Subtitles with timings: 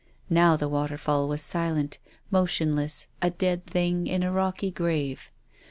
[0.31, 1.99] Now the waterfall was silent,
[2.31, 5.31] motionless, a dead thing in a rocky grave.